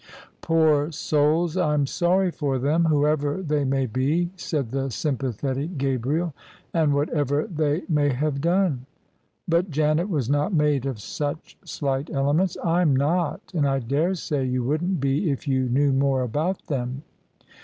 "Poor 0.41 0.91
souls 0.91 1.55
I 1.55 1.73
I'm 1.75 1.85
sorry 1.85 2.31
for 2.31 2.57
them, 2.57 2.85
whoever 2.85 3.39
they 3.43 3.63
may 3.63 3.85
be," 3.85 4.31
said 4.35 4.71
the 4.71 4.89
sympathetic 4.89 5.77
Gabriel," 5.77 6.33
and 6.73 6.95
whatever 6.95 7.45
they 7.45 7.83
may 7.87 8.09
have 8.11 8.41
done." 8.41 8.87
But 9.47 9.69
Janet 9.69 10.09
was 10.09 10.27
not 10.27 10.55
made 10.55 10.87
of 10.87 10.99
such 10.99 11.55
slight 11.63 12.09
elements." 12.11 12.57
I'm 12.63 12.95
not: 12.95 13.41
and 13.53 13.67
I 13.67 13.77
daresay 13.77 14.43
you 14.47 14.63
wouldn't 14.63 14.99
be 15.01 15.29
if 15.29 15.47
you 15.47 15.69
knew 15.69 15.93
more 15.93 16.23
about 16.23 16.65
them." 16.65 17.03